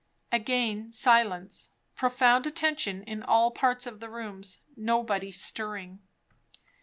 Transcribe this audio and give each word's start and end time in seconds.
Again 0.31 0.91
silence. 0.91 1.73
Profound 1.95 2.47
attention 2.47 3.03
in 3.03 3.21
all 3.21 3.51
parts 3.51 3.85
of 3.85 3.99
the 3.99 4.09
rooms; 4.09 4.57
nobody 4.75 5.29
stirring. 5.29 5.99